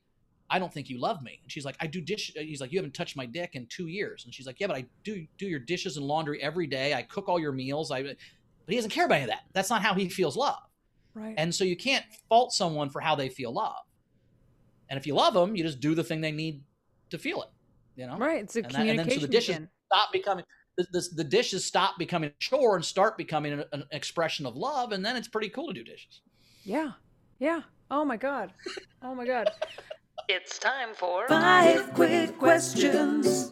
[0.49, 1.39] I don't think you love me.
[1.43, 2.31] And she's like, I do dish.
[2.37, 4.25] Uh, he's like, you haven't touched my dick in two years.
[4.25, 6.93] And she's like, yeah, but I do do your dishes and laundry every day.
[6.93, 7.91] I cook all your meals.
[7.91, 8.15] I, but
[8.67, 9.43] he doesn't care about any of that.
[9.53, 10.59] That's not how he feels love.
[11.13, 11.35] Right.
[11.37, 13.83] And so you can't fault someone for how they feel love.
[14.89, 16.61] And if you love them, you just do the thing they need
[17.09, 17.49] to feel it.
[17.95, 18.43] You know, right.
[18.43, 19.69] It's a and that- and then so the communication dishes- again.
[19.91, 20.45] stop becoming
[20.77, 24.55] the, the, the dishes stop becoming a chore and start becoming an, an expression of
[24.55, 26.21] love, and then it's pretty cool to do dishes.
[26.63, 26.91] Yeah.
[27.39, 27.61] Yeah.
[27.91, 28.53] Oh my God.
[29.01, 29.49] Oh my God.
[30.29, 33.51] It's time for Five quick questions.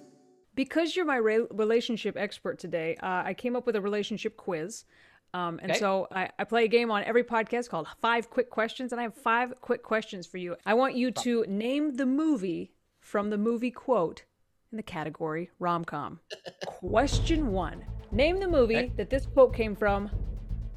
[0.55, 4.85] because you're my re- relationship expert today, uh, I came up with a relationship quiz.
[5.33, 5.79] Um, and Okay.
[5.79, 9.03] so I, I play a game on every podcast called Five Quick Questions, and I
[9.03, 10.55] have five quick questions for you.
[10.65, 12.71] I want you to name the movie
[13.07, 14.23] from the movie quote
[14.69, 16.19] in the category rom com.
[16.65, 18.91] Question one Name the movie Okay.
[18.97, 20.09] that this quote came from.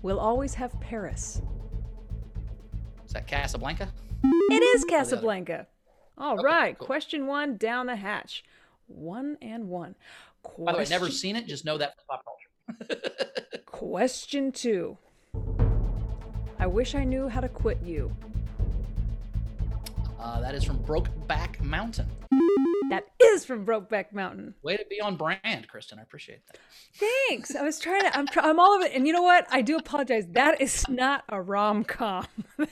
[0.03, 1.43] We'll always have Paris.
[3.07, 3.89] Is that Casablanca?
[4.23, 5.67] It is Casablanca.
[6.19, 6.77] All right.
[6.79, 6.87] cool.
[6.87, 8.45] Question one down the hatch.
[8.87, 9.95] One and one.
[10.59, 11.47] By the way, never seen it.
[11.47, 13.01] Just know that from pop culture.
[13.67, 14.99] Question two.
[16.59, 18.15] I wish I knew how to quit you.
[20.21, 22.07] Uh, that is from Brokeback Mountain.
[22.91, 24.55] That is from Brokeback Mountain.
[24.63, 25.99] Way to be on brand, Kristen.
[25.99, 26.59] I appreciate that.
[26.95, 27.55] Thanks.
[27.57, 28.17] I was trying to.
[28.19, 28.27] I'm.
[28.27, 28.93] Try, I'm all of it.
[28.95, 29.47] And you know what?
[29.51, 30.27] I do apologize.
[30.33, 32.27] That is not a rom com.
[32.59, 32.67] wow.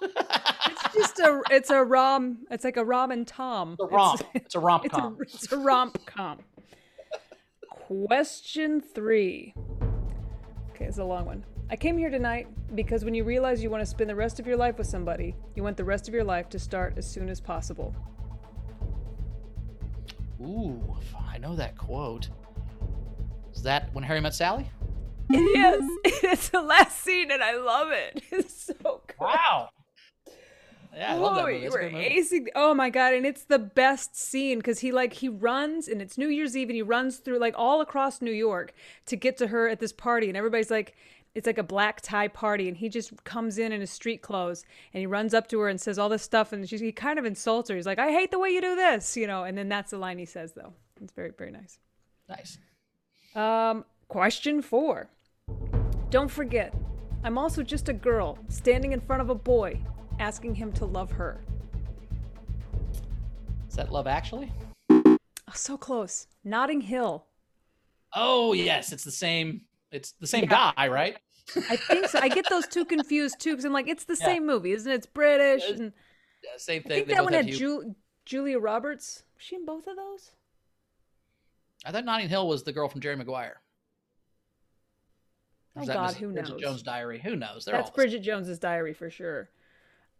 [0.00, 1.40] It's just a.
[1.50, 2.38] It's a rom.
[2.50, 3.76] It's like a rom and Tom.
[3.78, 4.20] It's a romp.
[4.34, 5.00] It's, It's a romp it's a.
[5.00, 5.18] com.
[5.20, 6.38] It's a romp com.
[7.70, 9.54] Question three.
[10.70, 11.44] Okay, it's a long one.
[11.70, 14.46] I came here tonight because when you realize you want to spend the rest of
[14.46, 17.28] your life with somebody, you want the rest of your life to start as soon
[17.28, 17.94] as possible.
[20.40, 20.96] Ooh,
[21.28, 22.30] I know that quote.
[23.54, 24.70] Is that when Harry met Sally?
[25.30, 25.84] It is.
[26.30, 28.22] It's the last scene, and I love it.
[28.32, 29.16] It's so good.
[29.20, 29.70] Wow.
[30.94, 31.58] Yeah, I love that movie.
[31.58, 32.46] you That's were acing.
[32.54, 33.14] Oh my god!
[33.14, 36.68] And it's the best scene because he like he runs, and it's New Year's Eve,
[36.68, 38.72] and he runs through like all across New York
[39.06, 40.96] to get to her at this party, and everybody's like,
[41.34, 44.64] it's like a black tie party, and he just comes in in his street clothes,
[44.92, 47.18] and he runs up to her and says all this stuff, and she, he kind
[47.18, 47.76] of insults her.
[47.76, 49.98] He's like, "I hate the way you do this," you know, and then that's the
[49.98, 50.72] line he says though.
[51.00, 51.78] It's very very nice.
[52.28, 52.58] Nice.
[53.34, 55.08] Um, question four.
[56.10, 56.74] Don't forget,
[57.22, 59.80] I'm also just a girl standing in front of a boy,
[60.18, 61.40] asking him to love her.
[63.68, 64.52] Is that Love Actually?
[64.90, 65.18] Oh,
[65.54, 66.26] so close.
[66.42, 67.26] Notting Hill.
[68.14, 69.62] Oh yes, it's the same.
[69.90, 70.72] It's the same Yeah.
[70.76, 71.16] guy, right?
[71.56, 72.18] I think so.
[72.20, 74.26] I get those two confused too because I'm like, it's the Yeah.
[74.26, 74.94] same movie, isn't it?
[74.96, 75.64] It's British.
[75.64, 75.80] It is.
[75.80, 75.92] And
[76.44, 76.88] Yeah, same I thing.
[76.96, 77.94] think They that one had Ju-
[78.26, 79.22] Julia Roberts.
[79.36, 80.32] Was she in both of those?
[81.86, 83.60] I thought Notting Hill was the girl from Jerry Maguire.
[85.76, 86.60] Oh God, who Bridget knows?
[86.60, 87.20] Jones' Diary.
[87.20, 87.64] Who knows?
[87.64, 88.10] They're That's all the same.
[88.10, 89.48] Bridget Jones's Diary for sure.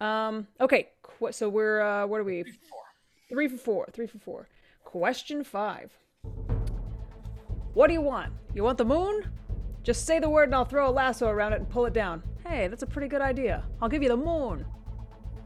[0.01, 2.45] Um, okay, qu- so we're uh, what are we?
[3.29, 3.87] Three for four.
[3.93, 4.47] Three for four.
[4.85, 5.91] Question five.
[7.75, 8.33] What do you want?
[8.55, 9.29] You want the moon?
[9.89, 12.23] Just say the word and I'll throw a lasso around it and pull it down.
[12.47, 13.65] Hey, that's a pretty good idea.
[13.81, 14.67] I'll give you the moon.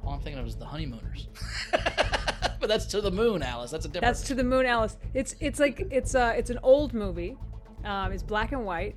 [0.04, 1.28] All I'm thinking of is the honeymooners.
[1.70, 3.70] but that's to the moon, Alice.
[3.70, 4.02] That's a different.
[4.02, 4.96] That's to the moon, Alice.
[5.14, 7.36] It's it's like it's uh it's an old movie.
[7.84, 8.96] Um, it's black and white.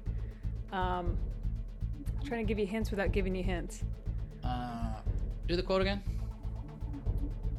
[0.71, 1.15] Um,
[2.23, 3.83] trying to give you hints without giving you hints.
[4.43, 4.95] Uh,
[5.47, 6.01] do the quote again.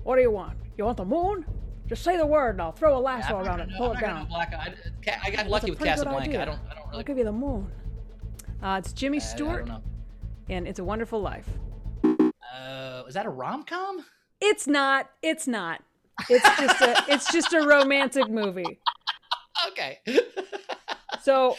[0.03, 0.59] What do you want?
[0.77, 1.46] You want the moon?
[1.88, 3.99] Just say the word and I'll throw a lasso not around it know- pull I'm
[3.99, 4.27] it down.
[4.27, 4.53] Black.
[4.55, 4.75] I,
[5.25, 6.42] I got lucky with Casablanca.
[6.42, 6.59] I don't.
[6.70, 7.70] I don't I'll give you the moon.
[8.62, 9.68] Uh, it's Jimmy I Stewart,
[10.49, 11.49] and It's a Wonderful Life.
[12.05, 14.05] Uh, is that a rom com?
[14.40, 15.11] It's not.
[15.22, 15.83] It's not.
[16.31, 17.05] It's just a.
[17.09, 18.79] it's just a romantic movie.
[19.68, 20.01] Okay.
[21.27, 21.57] So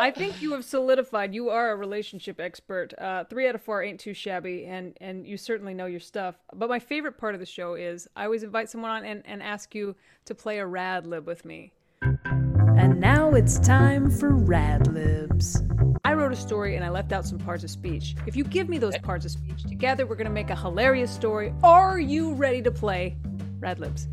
[0.00, 1.34] I think you have solidified.
[1.34, 2.94] You are a relationship expert.
[2.96, 6.36] Uh, three out of four ain't too shabby, and and you certainly know your stuff.
[6.54, 9.42] But my favorite part of the show is I always invite someone on and, and
[9.42, 11.74] ask you to play a rad lib with me.
[12.00, 15.62] And now it's time for rad libs.
[16.02, 18.16] I wrote a story and I left out some parts of speech.
[18.26, 21.52] If you give me those parts of speech together, we're gonna make a hilarious story.
[21.62, 23.18] Are you ready to play
[23.58, 24.08] rad libs?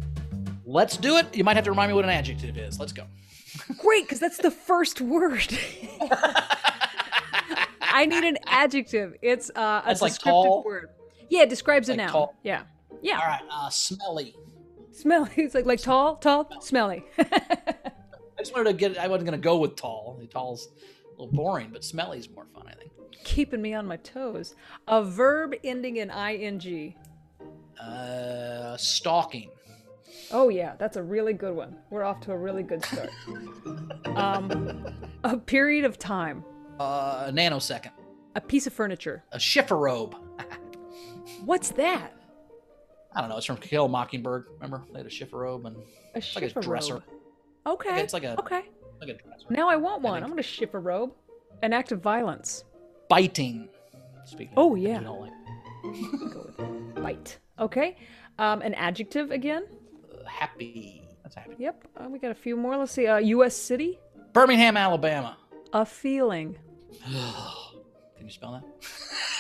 [0.66, 1.34] Let's do it.
[1.34, 2.78] You might have to remind me what an adjective is.
[2.78, 3.06] Let's go.
[3.80, 5.48] Great, because that's the first word.
[7.82, 9.16] I need an adjective.
[9.22, 10.64] It's uh, a That's like descriptive tall?
[10.64, 10.90] word.
[11.30, 12.10] Yeah, it describes a Like noun.
[12.12, 12.36] tall?
[12.44, 12.64] Yeah,
[13.02, 13.20] yeah.
[13.20, 13.42] All right.
[13.50, 14.36] Uh, smelly.
[14.92, 15.30] Smelly.
[15.38, 17.04] It's like like tall, tall, smelly.
[17.20, 18.98] I just wanted to get.
[18.98, 20.20] I wasn't gonna go with tall.
[20.32, 20.70] Tall's
[21.08, 22.66] a little boring, but smelly's more fun.
[22.68, 22.92] I think.
[23.24, 24.54] Keeping me on my toes.
[24.88, 26.94] A verb ending in ing.
[27.82, 29.50] Uh, stalking.
[30.32, 31.78] Oh yeah, that's a really good one.
[31.90, 33.10] We're off to a really good start.
[34.18, 36.44] um, a period of time.
[36.80, 37.92] Uh, a nanosecond.
[38.36, 39.24] A piece of furniture.
[39.32, 40.16] A chifforobe.
[41.46, 42.14] What's that?
[43.16, 43.38] I don't know.
[43.38, 44.46] It's from Kill Mockingbird.
[44.56, 45.76] Remember they had a chifforobe and
[46.16, 47.02] A like a dresser.
[47.66, 48.02] Okay.
[48.02, 48.64] It's like a- okay.
[49.02, 49.46] like a dresser.
[49.50, 50.22] Now I want one.
[50.22, 51.14] think- I'm gonna a robe.
[51.64, 52.64] An act of violence.
[53.10, 53.70] Biting.
[54.26, 54.54] Speaking.
[54.58, 55.00] Oh, yeah.
[55.00, 55.32] like.
[56.34, 57.40] Go with bite.
[57.60, 57.98] Okay.
[58.38, 59.66] Um, an adjective again.
[60.28, 61.08] Happy.
[61.24, 61.56] That's happy.
[61.58, 61.88] Yep.
[61.98, 62.78] Uh, we got a few more.
[62.78, 63.08] Let's see.
[63.08, 63.56] Uh, U.S.
[63.56, 64.00] city.
[64.34, 65.38] Birmingham, Alabama.
[65.74, 66.58] A feeling.
[67.06, 68.52] Can you spell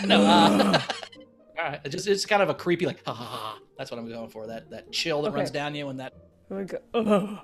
[0.01, 0.07] that?
[0.07, 0.21] no.
[0.21, 0.81] Uh,
[1.59, 1.79] all right.
[1.83, 3.03] It just it's kind of a creepy like.
[3.05, 3.59] Ha, ha, ha.
[3.77, 4.47] That's what I'm going for.
[4.47, 5.37] That that chill that Okay.
[5.37, 6.13] runs down you and that.
[6.49, 7.37] Like, ugh.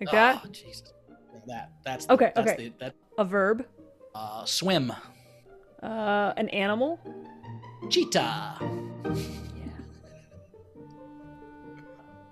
[0.00, 0.42] like that.
[0.44, 0.92] Oh, Jesus.
[1.46, 2.68] That that's Okay, That's okay.
[2.68, 3.66] The, that A verb.
[4.14, 4.92] uh, swim.
[5.82, 7.00] Uh, an animal.
[7.88, 8.58] Cheetah.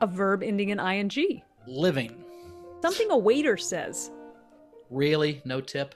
[0.00, 1.42] A verb ending in ing.
[1.66, 2.24] Living.
[2.82, 4.11] Something a waiter says.
[4.90, 5.42] Really?
[5.44, 5.94] No tip.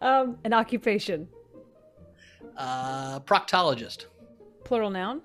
[0.00, 1.28] Um, an occupation.
[2.56, 4.06] Uh, proctologist.
[4.64, 5.22] Plural noun.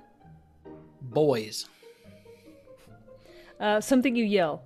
[1.02, 1.68] Boys.
[3.60, 4.64] Uh, something you yell.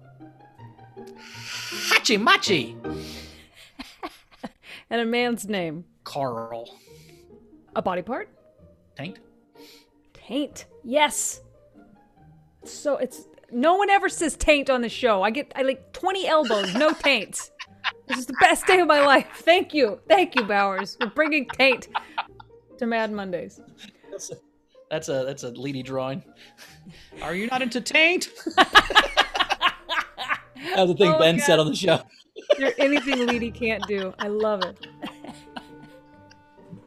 [1.89, 2.75] Hachi machi.
[4.89, 5.85] And a man's name.
[6.03, 6.77] Carl.
[7.75, 8.29] A body part.
[8.95, 9.17] Taint.
[10.13, 10.65] Taint.
[10.83, 11.41] Yes.
[12.63, 15.21] So it's no one ever says taint on the show.
[15.23, 17.51] I get I like 20 elbows, no taints.
[18.07, 19.27] This is the best day of my life.
[19.35, 19.99] Thank you.
[20.07, 21.89] Thank you, Bowers, for bringing taint
[22.77, 23.59] to Mad Mondays.
[24.11, 24.35] That's a
[24.89, 26.23] that's a, that's a leady drawing.
[27.21, 28.29] Are you not into taint?
[30.75, 31.45] That's the thing Oh, Ben God.
[31.45, 31.99] said on the show.
[32.57, 34.13] There anything Leedy can't do.
[34.19, 34.87] I love it.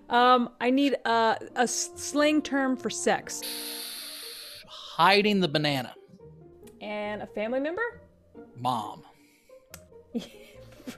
[0.08, 3.42] um, I need a, a slang term for sex.
[4.66, 5.94] Hiding the banana.
[6.80, 8.00] And a family member?
[8.58, 9.02] Mom.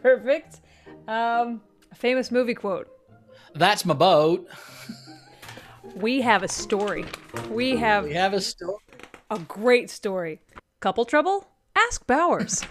[0.02, 0.60] Perfect.
[1.06, 1.60] Um,
[1.90, 2.88] a famous movie quote.
[3.54, 4.48] That's my boat.
[5.94, 7.04] We have a story.
[7.50, 8.76] We have We have a story.
[9.30, 10.40] a great story.
[10.80, 11.48] Couple trouble?
[11.74, 12.62] Ask Bowers.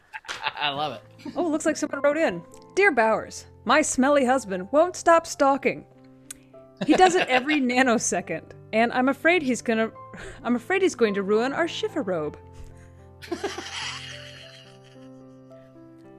[0.60, 0.92] I love
[1.24, 1.32] it.
[1.36, 2.42] oh, looks like someone wrote in.
[2.74, 5.86] Dear Bowers, my smelly husband won't stop stalking.
[6.86, 9.90] He does it every nanosecond, and I'm afraid he's gonna
[10.44, 12.36] I'm afraid he's going to ruin our chifforobe.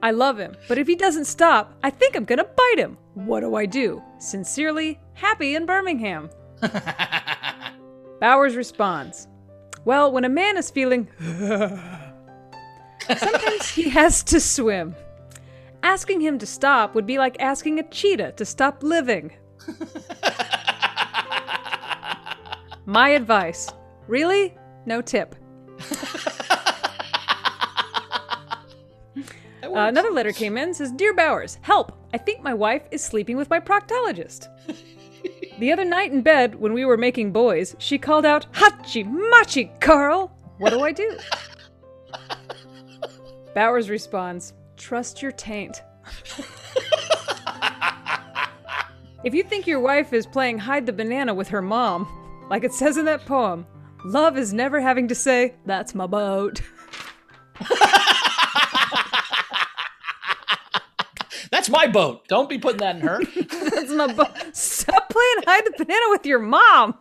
[0.02, 2.96] I love him, but if he doesn't stop, I think I'm gonna bite him.
[3.14, 4.02] What do I do?
[4.18, 6.30] Sincerely, Happy in Birmingham.
[8.20, 9.28] Bowers responds,
[9.84, 11.08] Well, when a man is feeling.
[13.16, 14.94] Sometimes he has to swim.
[15.82, 19.32] Asking him to stop would be like asking a cheetah to stop living.
[22.86, 23.70] My advice
[24.10, 24.56] really?
[24.86, 25.34] No tip.
[29.74, 31.96] Uh, another letter came in says, Dear Bowers, help!
[32.12, 34.48] I think my wife is sleeping with my proctologist.
[35.60, 39.70] the other night in bed, when we were making boys, she called out, Hachi Machi,
[39.80, 40.36] Carl!
[40.58, 41.16] What do I do?
[43.54, 45.82] Bowers responds, Trust your taint.
[49.24, 52.08] if you think your wife is playing hide the banana with her mom,
[52.50, 53.66] like it says in that poem,
[54.04, 56.60] love is never having to say, That's my boat.
[61.60, 62.26] That's my boat.
[62.26, 63.20] Don't be putting that in her.
[63.34, 64.30] That's my boat.
[64.56, 66.94] Stop playing hide the banana with your mom.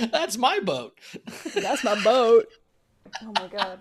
[0.12, 0.98] That's my boat.
[1.54, 2.48] That's my boat.
[3.22, 3.80] Oh my god.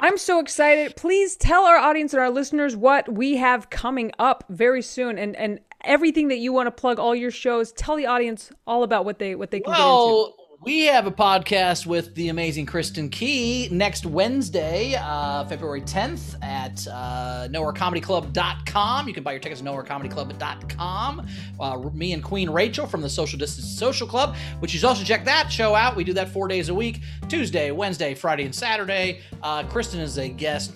[0.00, 0.96] I'm so excited.
[0.96, 5.36] Please tell our audience and our listeners what we have coming up very soon and
[5.36, 7.70] and everything that you want to plug all your shows.
[7.70, 10.32] Tell the audience all about what they what they can get into.
[10.66, 16.84] We have a podcast with the amazing Kristen Key next Wednesday, uh, February 10th at
[16.88, 19.06] uh, nowherecomedyclub.com.
[19.06, 21.26] You can buy your tickets at nowherecomedyclub.com.
[21.60, 25.04] Uh, me and Queen Rachel from the Social Distance Social Club, which you should also
[25.04, 25.94] check that show out.
[25.94, 29.20] We do that four days a week Tuesday, Wednesday, Friday, and Saturday.
[29.44, 30.72] Uh, Kristen is a guest.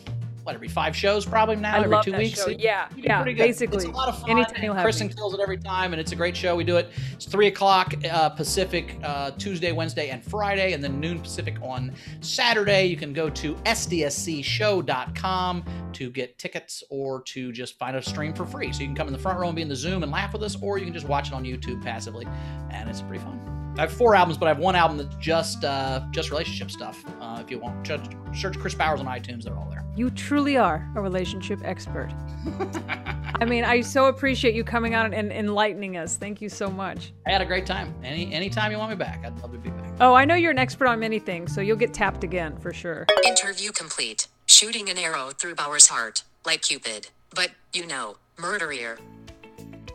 [0.50, 2.42] What every five shows probably now I every two weeks.
[2.42, 2.50] show.
[2.50, 3.44] Yeah, yeah, pretty good.
[3.44, 3.76] basically.
[3.76, 4.30] it's a lot of fun.
[4.30, 5.14] Anytime you'll have Kristen me.
[5.14, 6.56] kills it every time, and it's a great show.
[6.56, 6.90] We do it.
[7.12, 11.92] It's three o'clock uh, Pacific uh, Tuesday, Wednesday, and Friday, and then noon Pacific on
[12.20, 12.86] Saturday.
[12.86, 18.44] You can go to sdscshow.com to get tickets or to just find a stream for
[18.44, 18.72] free.
[18.72, 20.32] So you can come in the front row and be in the Zoom and laugh
[20.32, 22.26] with us, or you can just watch it on YouTube passively,
[22.70, 23.59] and it's pretty fun.
[23.80, 27.02] I have four albums, but I have one album that's just uh, just relationship stuff.
[27.18, 29.82] Uh, if you want, search, search Chris Bowers on iTunes; they're all there.
[29.96, 32.10] You truly are a relationship expert.
[33.40, 36.18] I mean, I so appreciate you coming on and enlightening us.
[36.18, 37.14] Thank you so much.
[37.26, 37.94] I had a great time.
[38.04, 39.92] Any anytime you want me back, I'd love to be back.
[39.98, 42.74] Oh, I know you're an expert on many things, so you'll get tapped again for
[42.74, 43.06] sure.
[43.26, 44.28] Interview complete.
[44.44, 47.08] Shooting an arrow through Bauer's heart, like Cupid.
[47.34, 48.98] But, you know, murderier.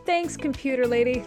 [0.04, 1.24] Thanks, computer lady.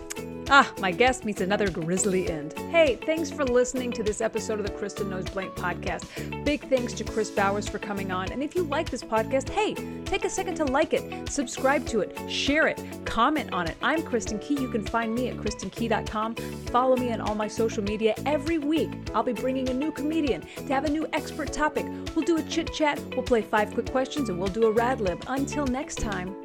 [0.52, 2.58] Ah, my guest meets another grisly end.
[2.72, 6.44] Hey, thanks for listening to this episode of the Kristen Knows Blank podcast.
[6.44, 8.32] Big thanks to Chris Bowers for coming on.
[8.32, 12.00] And if you like this podcast, hey, take a second to like it, subscribe to
[12.00, 13.78] it, share it, comment on it.
[13.84, 14.60] I'm Kristen Key.
[14.60, 16.34] You can find me at kristenkey.com.
[16.72, 18.16] Follow me on all my social media.
[18.26, 21.86] Every week, I'll be bringing a new comedian to have a new expert topic.
[22.16, 25.00] We'll do a chit chat, we'll play five quick questions, and we'll do a rad
[25.00, 25.24] lib.
[25.28, 26.36] Until next time,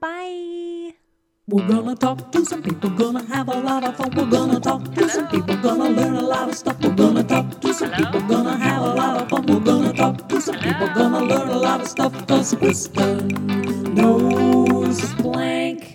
[0.00, 0.83] bye.
[1.46, 4.10] We're gonna talk to some people, gonna have a lot of fun.
[4.16, 5.08] We're gonna talk to Hello?
[5.08, 6.80] some people, gonna learn a lot of stuff.
[6.82, 8.12] We're gonna talk to some Hello?
[8.12, 9.44] people, gonna have a lot of fun.
[9.46, 10.72] We're gonna talk to some Hello?
[10.72, 12.26] people, gonna learn a lot of stuff.
[12.26, 13.30] Cause Krista
[13.92, 15.93] knows blank.